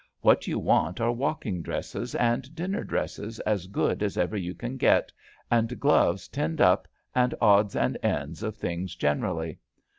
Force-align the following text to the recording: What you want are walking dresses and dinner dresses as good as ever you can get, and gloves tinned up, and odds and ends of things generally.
What 0.21 0.47
you 0.47 0.57
want 0.57 0.99
are 0.99 1.11
walking 1.11 1.61
dresses 1.61 2.15
and 2.15 2.55
dinner 2.55 2.83
dresses 2.83 3.39
as 3.41 3.67
good 3.67 4.01
as 4.01 4.17
ever 4.17 4.35
you 4.35 4.55
can 4.55 4.75
get, 4.77 5.11
and 5.51 5.79
gloves 5.79 6.27
tinned 6.27 6.59
up, 6.59 6.87
and 7.13 7.35
odds 7.39 7.75
and 7.75 7.99
ends 8.01 8.41
of 8.41 8.57
things 8.57 8.95
generally. 8.95 9.59